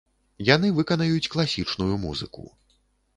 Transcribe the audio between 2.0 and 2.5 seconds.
музыку.